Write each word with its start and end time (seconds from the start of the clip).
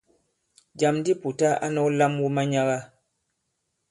Jàm 0.79 0.95
di 1.03 1.13
Pùta 1.21 1.49
a 1.65 1.67
nɔ̄k 1.75 1.87
lam 1.99 2.13
wu 2.21 2.27
manyaga. 2.35 2.79